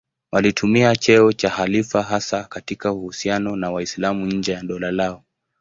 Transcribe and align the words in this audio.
Walitumia 0.31 0.95
cheo 0.95 1.33
cha 1.33 1.49
khalifa 1.49 2.01
hasa 2.03 2.43
katika 2.43 2.91
uhusiano 2.91 3.55
na 3.55 3.71
Waislamu 3.71 4.25
nje 4.25 4.51
ya 4.51 4.63
dola 4.63 4.91
lao. 4.91 5.23